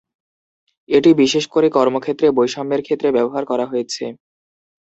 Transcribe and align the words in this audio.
এটি 0.89 1.09
বিশেষ 1.21 1.45
করে 1.47 1.67
কর্মক্ষেত্রে 1.77 2.27
বৈষম্যের 2.37 2.81
ক্ষেত্রে 2.83 3.09
ব্যবহার 3.17 3.43
করা 3.51 3.65
হয়েছে। 3.71 4.03